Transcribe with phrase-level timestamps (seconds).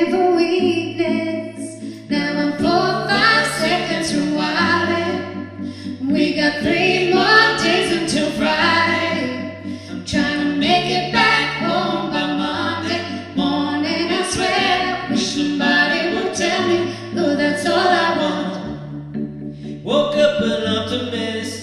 [0.00, 1.80] for weakness.
[2.08, 6.10] Now I'm four, five seconds from wildin'.
[6.10, 9.56] We got three more days until Friday.
[9.90, 14.10] I'm trying to make it back home by Monday morning.
[14.10, 19.84] I swear, wish somebody would tell me, Lord, that's all I want.
[19.84, 21.62] Woke up an optimist.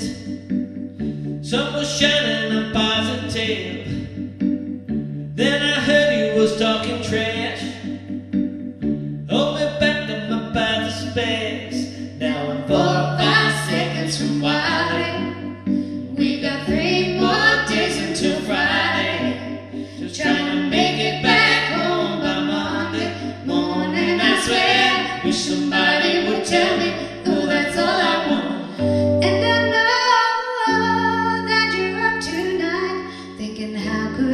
[1.50, 3.88] Sun was shining a positive.
[5.36, 7.39] Then I heard you was talking trash.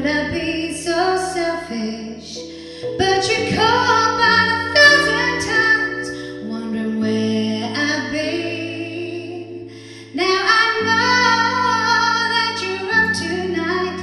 [0.06, 2.38] How could I be so selfish?
[2.98, 6.08] But you call about a thousand times,
[6.47, 9.72] wondering where I've been.
[10.14, 14.00] Now I know that you're up tonight,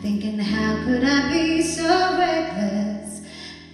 [0.00, 3.20] thinking, how could I be so reckless?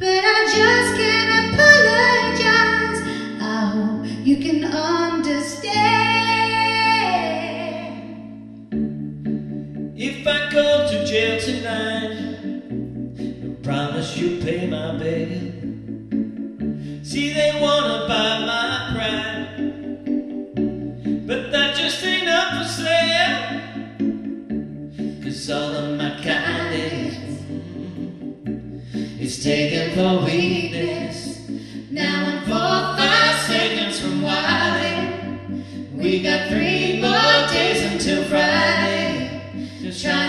[0.01, 3.01] But I just can't apologize.
[3.41, 3.43] I
[3.75, 5.79] hope you can understand.
[10.01, 10.68] If I go
[11.09, 12.37] jail tonight.
[13.19, 15.53] I promise you'll pay my bail.
[17.03, 19.49] See, they wanna buy my pride,
[21.27, 23.61] but that just ain't up for sale.
[25.23, 27.17] Cause all of my kindness
[29.19, 31.49] is taken for weakness.
[31.91, 35.65] Now I'm four, five seconds from wilding.
[35.97, 39.29] We got three more days until Friday.
[39.81, 40.28] Just try